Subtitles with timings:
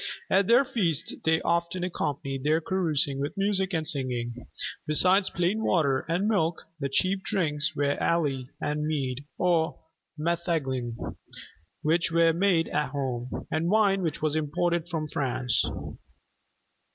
[0.31, 4.33] At their feasts they often accompanied their carousing with music and singing.
[4.87, 9.79] Besides plain water and milk, the chief drinks were Ale and Mead or
[10.17, 10.97] metheglin,
[11.83, 15.63] which were made at home; and Wine which was imported from France.